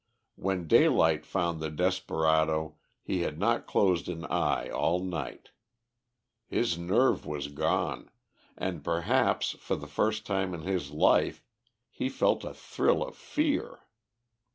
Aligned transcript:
When 0.35 0.67
daylight 0.67 1.27
found 1.27 1.59
the 1.59 1.69
desperado, 1.69 2.77
he 3.03 3.21
had 3.21 3.37
not 3.37 3.67
closed 3.67 4.09
an 4.09 4.25
eye 4.25 4.67
all 4.69 4.99
night. 5.05 5.49
His 6.47 6.75
nerve 6.75 7.23
was 7.27 7.49
gone, 7.49 8.09
and, 8.57 8.83
perhaps 8.83 9.51
for 9.51 9.75
the 9.75 9.85
first 9.85 10.25
time 10.25 10.55
in 10.55 10.61
his 10.61 10.89
life, 10.89 11.43
he 11.91 12.09
felt 12.09 12.43
a 12.43 12.55
thrill 12.55 13.03
of 13.03 13.15
fear. 13.15 13.81